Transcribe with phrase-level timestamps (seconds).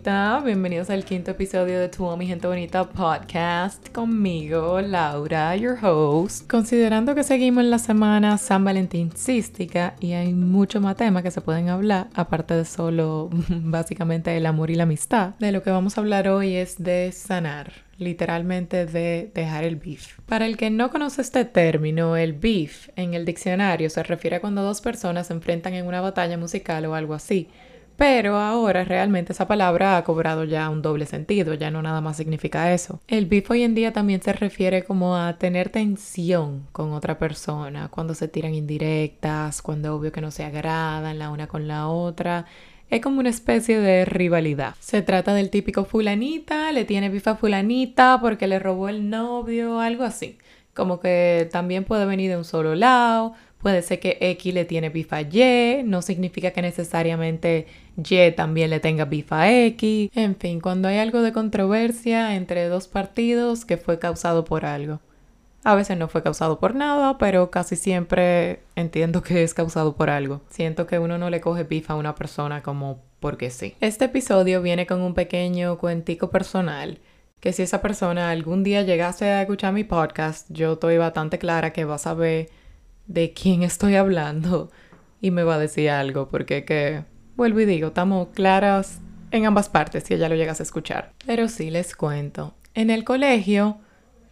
[0.00, 6.50] bonita, bienvenidos al quinto episodio de Tu Mi Gente Bonita podcast conmigo, Laura, your host.
[6.50, 11.30] Considerando que seguimos en la semana San Valentín cística y hay mucho más temas que
[11.30, 15.70] se pueden hablar, aparte de solo básicamente el amor y la amistad, de lo que
[15.70, 20.18] vamos a hablar hoy es de sanar literalmente de dejar el beef.
[20.24, 24.40] Para el que no conoce este término, el beef en el diccionario se refiere a
[24.40, 27.50] cuando dos personas se enfrentan en una batalla musical o algo así.
[28.00, 32.16] Pero ahora realmente esa palabra ha cobrado ya un doble sentido, ya no nada más
[32.16, 32.98] significa eso.
[33.08, 37.88] El beef hoy en día también se refiere como a tener tensión con otra persona,
[37.90, 42.46] cuando se tiran indirectas, cuando obvio que no se agradan la una con la otra.
[42.88, 44.76] Es como una especie de rivalidad.
[44.80, 49.78] Se trata del típico fulanita, le tiene beef a fulanita porque le robó el novio,
[49.78, 50.38] algo así.
[50.72, 54.88] Como que también puede venir de un solo lado, Puede ser que X le tiene
[54.88, 57.66] bifa Y, no significa que necesariamente
[57.96, 60.10] Y también le tenga bifa X.
[60.14, 65.00] En fin, cuando hay algo de controversia entre dos partidos que fue causado por algo.
[65.62, 70.08] A veces no fue causado por nada, pero casi siempre entiendo que es causado por
[70.08, 70.40] algo.
[70.48, 73.74] Siento que uno no le coge bifa a una persona como porque sí.
[73.80, 76.98] Este episodio viene con un pequeño cuentico personal
[77.40, 81.72] que si esa persona algún día llegase a escuchar mi podcast, yo estoy bastante clara
[81.72, 82.48] que va a saber
[83.10, 84.70] de quién estoy hablando
[85.20, 87.04] y me va a decir algo, porque que,
[87.36, 89.00] vuelvo y digo, estamos claras
[89.32, 91.12] en ambas partes si ella lo llegas a escuchar.
[91.26, 92.54] Pero sí les cuento.
[92.72, 93.78] En el colegio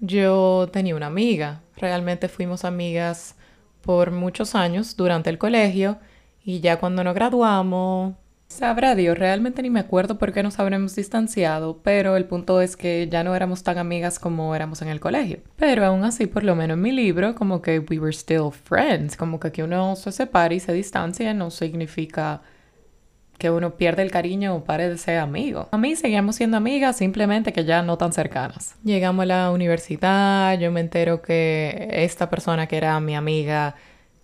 [0.00, 3.36] yo tenía una amiga, realmente fuimos amigas
[3.80, 5.98] por muchos años durante el colegio
[6.44, 8.14] y ya cuando nos graduamos
[8.46, 12.76] Sabrá Dios, realmente ni me acuerdo por qué nos habremos distanciado, pero el punto es
[12.76, 15.38] que ya no éramos tan amigas como éramos en el colegio.
[15.56, 19.16] Pero aún así, por lo menos en mi libro, como que we were still friends,
[19.16, 22.42] como que que uno se separe y se distancia no significa
[23.38, 25.68] que uno pierde el cariño o pare de ser amigo.
[25.72, 28.76] A mí seguíamos siendo amigas, simplemente que ya no tan cercanas.
[28.84, 33.74] Llegamos a la universidad, yo me entero que esta persona que era mi amiga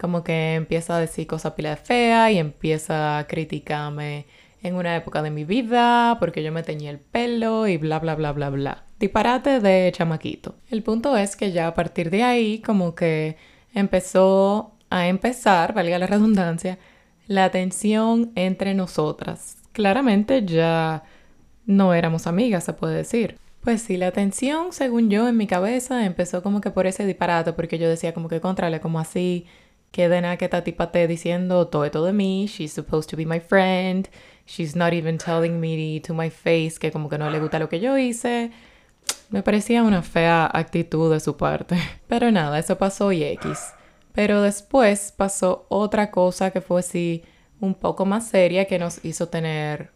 [0.01, 4.27] como que empieza a decir cosas pila de fea y empieza a criticarme
[4.63, 8.15] en una época de mi vida porque yo me teñía el pelo y bla bla
[8.15, 8.85] bla bla bla.
[8.99, 10.57] Disparate de chamaquito.
[10.71, 13.37] El punto es que ya a partir de ahí como que
[13.75, 16.79] empezó a empezar, valga la redundancia,
[17.27, 19.57] la tensión entre nosotras.
[19.73, 21.05] Claramente ya
[21.67, 23.39] no éramos amigas, se puede decir.
[23.63, 27.53] Pues sí, la tensión, según yo, en mi cabeza empezó como que por ese disparate,
[27.53, 29.47] porque yo decía como que contrale, como así,
[29.91, 33.17] que de nada que esta tipa esté diciendo todo esto de mí, she's supposed to
[33.17, 34.09] be my friend,
[34.47, 37.69] she's not even telling me to my face que como que no le gusta lo
[37.69, 38.51] que yo hice.
[39.31, 41.77] Me parecía una fea actitud de su parte.
[42.09, 43.73] Pero nada, eso pasó y X.
[44.13, 47.23] Pero después pasó otra cosa que fue así
[47.61, 49.93] un poco más seria que nos hizo tener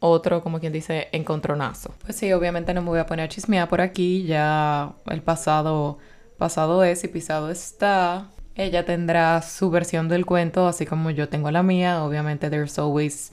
[0.00, 1.94] otro, como quien dice, encontronazo.
[2.02, 5.98] Pues sí, obviamente no me voy a poner a chismear por aquí, ya el pasado,
[6.38, 8.30] pasado es y pisado está.
[8.58, 12.02] Ella tendrá su versión del cuento, así como yo tengo la mía.
[12.02, 13.32] Obviamente, there's always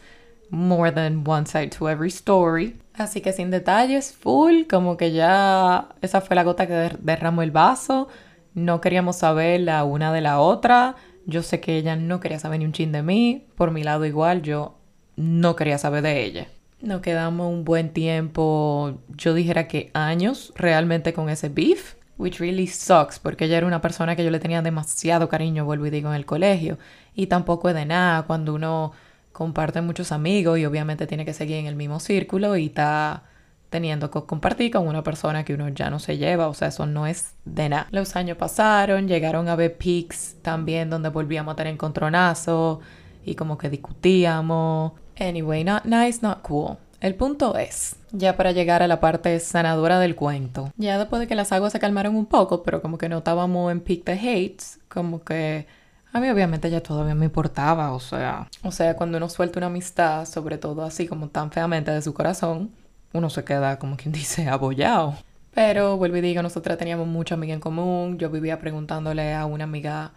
[0.52, 2.75] more than one side to every story.
[2.94, 7.50] Así que sin detalles, full, como que ya esa fue la gota que derramó el
[7.50, 8.08] vaso.
[8.53, 10.96] No queríamos saber la una de la otra.
[11.25, 13.47] Yo sé que ella no quería saber ni un chin de mí.
[13.56, 14.78] Por mi lado igual, yo
[15.16, 16.47] no quería saber de ella.
[16.81, 22.68] Nos quedamos un buen tiempo, yo dijera que años realmente con ese beef which really
[22.68, 26.09] sucks, porque ella era una persona que yo le tenía demasiado cariño, vuelvo y digo,
[26.09, 26.78] en el colegio.
[27.14, 28.94] Y tampoco es de nada cuando uno
[29.31, 33.24] comparte muchos amigos y obviamente tiene que seguir en el mismo círculo y está
[33.70, 36.86] teniendo que compartir con una persona que uno ya no se lleva, o sea, eso
[36.86, 37.88] no es de nada.
[37.92, 42.80] Los años pasaron, llegaron a ver pics también donde volvíamos a tener encontronazo
[43.25, 44.94] y como que discutíamos.
[45.20, 46.78] Anyway, not nice, not cool.
[47.06, 51.28] El punto es, ya para llegar a la parte sanadora del cuento, ya después de
[51.28, 54.13] que las aguas se calmaron un poco, pero como que no estábamos en peak the
[54.13, 55.68] hates, como que
[56.12, 59.68] a mí obviamente ya todavía me importaba, o sea, o sea, cuando uno suelta una
[59.68, 62.72] amistad, sobre todo así como tan feamente de su corazón,
[63.13, 65.13] uno se queda como quien dice abollado.
[65.54, 69.66] Pero vuelvo y digo, nosotras teníamos mucha amiga en común, yo vivía preguntándole a una
[69.66, 70.13] amiga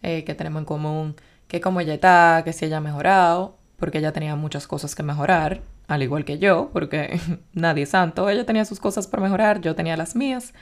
[0.00, 1.16] eh, que tenemos en común
[1.48, 5.02] que cómo ella está, que si ella ha mejorado, porque ella tenía muchas cosas que
[5.02, 5.60] mejorar
[5.90, 7.20] al igual que yo, porque
[7.52, 8.30] nadie es santo.
[8.30, 10.54] Ella tenía sus cosas por mejorar, yo tenía las mías.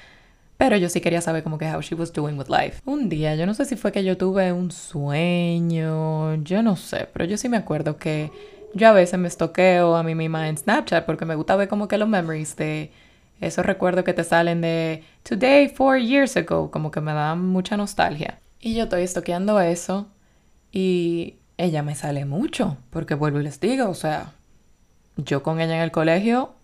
[0.57, 2.81] Pero yo sí quería saber como que how she was doing with life.
[2.87, 7.09] Un día, yo no sé si fue que yo tuve un sueño, yo no sé,
[7.13, 8.33] pero yo sí me acuerdo que
[8.73, 11.89] yo a veces me estoqueo a mí misma en Snapchat porque me gusta ver como
[11.89, 12.91] que los memories de
[13.39, 17.77] esos recuerdos que te salen de today, four years ago, como que me dan mucha
[17.77, 18.41] nostalgia.
[18.61, 20.09] Y yo estoy estoqueando eso
[20.73, 24.33] y ella me sale mucho, porque vuelvo y les digo, o sea,
[25.19, 26.55] yo con ella en el colegio,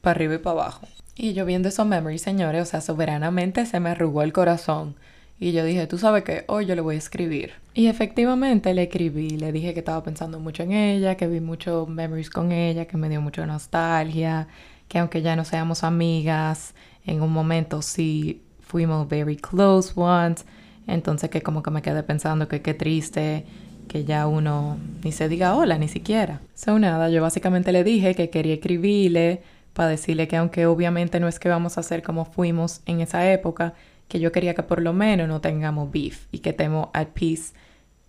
[0.00, 0.88] para arriba y para abajo.
[1.16, 4.96] Y yo viendo esos memories, señores, o sea, soberanamente se me arrugó el corazón.
[5.38, 7.52] Y yo dije, tú sabes qué, hoy yo le voy a escribir.
[7.74, 11.88] Y efectivamente le escribí, le dije que estaba pensando mucho en ella, que vi muchos
[11.88, 14.48] memories con ella, que me dio mucha nostalgia,
[14.88, 16.74] que aunque ya no seamos amigas,
[17.06, 20.44] en un momento sí fuimos very close once.
[20.86, 23.44] Entonces que como que me quedé pensando que qué triste
[23.90, 26.40] que ya uno ni se diga hola ni siquiera.
[26.54, 29.42] So nada, yo básicamente le dije que quería escribirle
[29.72, 33.28] para decirle que aunque obviamente no es que vamos a ser como fuimos en esa
[33.32, 33.74] época,
[34.06, 37.52] que yo quería que por lo menos no tengamos beef y que estemos at peace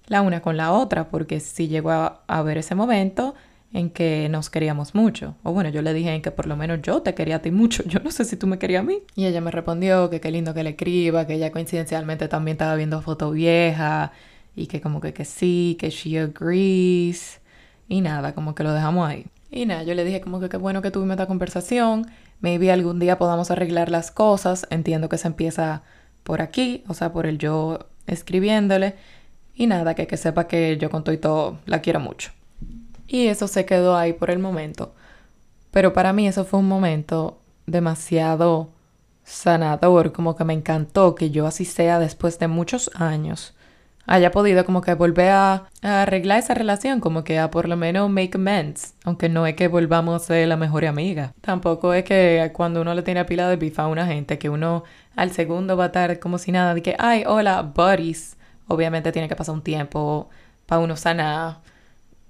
[0.05, 3.33] la una con la otra, porque si llegó a, haber ese momento
[3.73, 5.33] en que nos queríamos mucho.
[5.41, 7.49] O bueno, yo le dije en que por lo menos yo te quería a ti
[7.49, 7.81] mucho.
[7.87, 8.99] Yo no sé si tú me querías a mí.
[9.15, 12.75] Y ella me respondió que qué lindo que le escriba, que ella coincidencialmente también estaba
[12.75, 14.11] viendo foto vieja
[14.55, 17.39] y que como que, que sí, que she agrees.
[17.87, 19.25] Y nada, como que lo dejamos ahí.
[19.49, 22.07] Y nada, yo le dije como que qué bueno que tuvimos esta conversación.
[22.39, 24.67] Maybe algún día podamos arreglar las cosas.
[24.69, 25.83] Entiendo que se empieza
[26.23, 28.95] por aquí, o sea, por el yo escribiéndole.
[29.53, 32.31] Y nada, que, que sepa que yo con todo y todo la quiero mucho.
[33.07, 34.93] Y eso se quedó ahí por el momento.
[35.71, 38.69] Pero para mí eso fue un momento demasiado
[39.23, 43.53] sanador, como que me encantó que yo así sea después de muchos años
[44.05, 48.09] haya podido como que volver a, arreglar esa relación, como que a por lo menos
[48.09, 51.33] make amends, aunque no es que volvamos a ser la mejor amiga.
[51.41, 54.83] Tampoco es que cuando uno le tiene pila de bifa a una gente, que uno
[55.15, 58.37] al segundo va a estar como si nada, de que, ay, hola, buddies.
[58.67, 60.29] Obviamente tiene que pasar un tiempo
[60.65, 61.59] para uno sanar,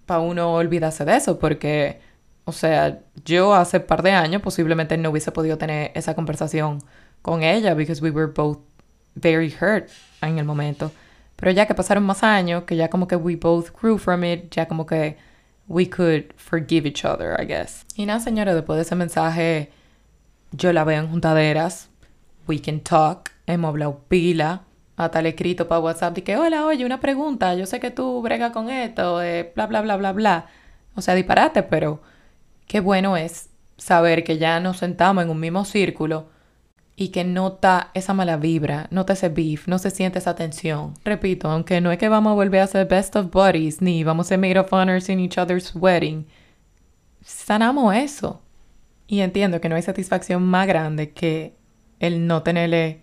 [0.06, 2.00] para uno olvidarse de eso, porque,
[2.46, 6.80] o sea, yo hace par de años posiblemente no hubiese podido tener esa conversación
[7.22, 8.60] con ella, because we were both
[9.16, 9.90] very hurt
[10.22, 10.92] en el momento.
[11.42, 14.52] Pero ya que pasaron más años, que ya como que we both grew from it,
[14.52, 15.18] ya como que
[15.68, 17.84] we could forgive each other, I guess.
[17.96, 19.72] Y nada, señores, después de ese mensaje,
[20.52, 21.90] yo la veo en juntaderas,
[22.48, 24.62] we can talk, hemos hablado pila,
[24.98, 28.22] hasta le escrito para WhatsApp de que, hola, oye, una pregunta, yo sé que tú
[28.22, 30.46] bregas con esto, eh, bla, bla, bla, bla, bla.
[30.94, 32.04] O sea, disparate, pero
[32.68, 36.30] qué bueno es saber que ya nos sentamos en un mismo círculo
[37.02, 40.94] y que nota esa mala vibra, nota ese beef, no se siente esa tensión.
[41.04, 44.28] Repito, aunque no es que vamos a volver a ser best of buddies ni vamos
[44.28, 46.28] a ser maid of honors in each other's wedding,
[47.24, 48.44] sanamos eso.
[49.08, 51.56] Y entiendo que no hay satisfacción más grande que
[52.00, 53.02] el no tenerle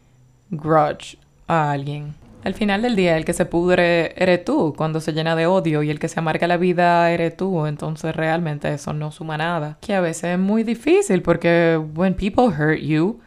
[0.49, 1.19] grudge
[1.49, 2.15] a alguien.
[2.45, 5.83] Al final del día, el que se pudre eres tú cuando se llena de odio
[5.83, 7.67] y el que se amarga la vida eres tú.
[7.67, 9.77] Entonces realmente eso no suma nada.
[9.81, 13.19] Que a veces es muy difícil porque when people hurt you,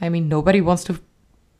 [0.00, 0.98] I mean, nobody wants to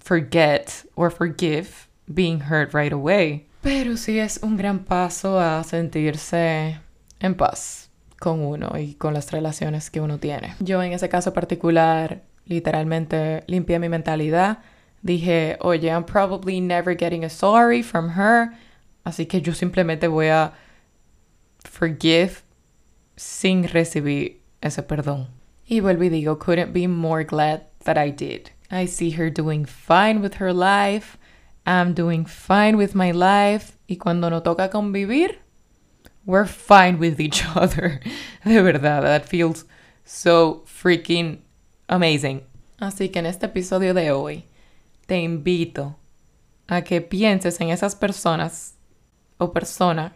[0.03, 3.47] forget or forgive being hurt right away.
[3.62, 6.79] Pero sí es un gran paso a sentirse
[7.21, 7.91] en paz
[8.21, 10.55] con uno y con las relaciones que uno tiene.
[10.61, 14.59] Yo en ese caso particular, literalmente limpié mi mentalidad.
[15.03, 18.53] Dije, oye, I'm probably never getting a sorry from her.
[19.05, 20.53] Así que yo simplemente voy a
[21.65, 22.43] forgive
[23.17, 25.29] sin recibir ese perdón.
[25.67, 28.50] Y vuelvo y digo, couldn't be more glad that I did.
[28.71, 31.16] I see her doing fine with her life.
[31.66, 33.76] I'm doing fine with my life.
[33.88, 35.38] Y cuando nos toca convivir,
[36.25, 38.00] we're fine with each other.
[38.45, 39.64] De verdad, that feels
[40.05, 41.38] so freaking
[41.88, 42.43] amazing.
[42.78, 44.45] Así que en este episodio de hoy,
[45.07, 45.97] te invito
[46.69, 48.75] a que pienses en esas personas
[49.38, 50.12] o personas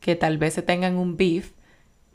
[0.00, 1.52] que tal vez se tengan un beef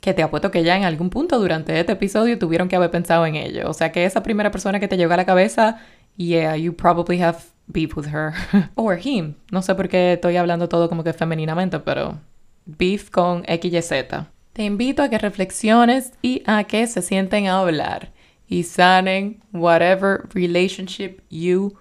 [0.04, 3.24] que te apuesto que ya en algún punto durante este episodio tuvieron que haber pensado
[3.24, 3.70] en ello.
[3.70, 5.78] O sea que esa primera persona que te llegó a la cabeza,
[6.18, 8.34] yeah, you probably have beef with her.
[8.74, 9.36] Or him.
[9.50, 12.20] No sé por qué estoy hablando todo como que femeninamente, pero
[12.66, 14.30] beef con X y Z.
[14.52, 18.12] Te invito a que reflexiones y a que se sienten a hablar
[18.46, 21.78] y sanen whatever relationship you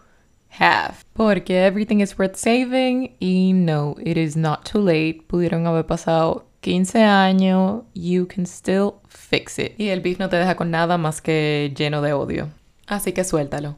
[0.61, 1.03] have.
[1.11, 5.25] Porque everything is worth saving y no, it is not too late.
[5.27, 9.77] Pudieron haber pasado 15 años, you can still fix it.
[9.77, 12.51] Y el beef no te deja con nada más que lleno de odio.
[12.87, 13.75] Así que suéltalo.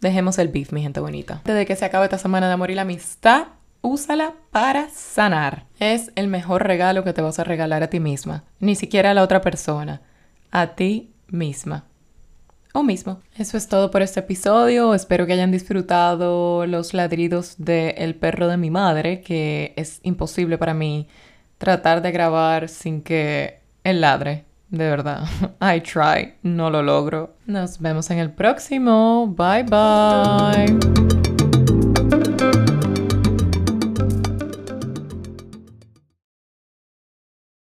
[0.00, 1.42] Dejemos el beef, mi gente bonita.
[1.44, 3.48] Desde que se acabe esta semana de amor y la amistad,
[3.80, 5.66] úsala para sanar.
[5.80, 8.44] Es el mejor regalo que te vas a regalar a ti misma.
[8.60, 10.02] Ni siquiera a la otra persona.
[10.52, 11.86] A ti misma.
[12.72, 13.20] O mismo.
[13.36, 14.94] Eso es todo por este episodio.
[14.94, 20.74] Espero que hayan disfrutado los ladridos del perro de mi madre, que es imposible para
[20.74, 21.08] mí
[21.58, 24.44] tratar de grabar sin que él ladre.
[24.70, 25.24] De verdad.
[25.60, 26.34] I try.
[26.42, 27.34] No lo logro.
[27.46, 29.26] Nos vemos en el próximo.
[29.36, 31.17] Bye bye.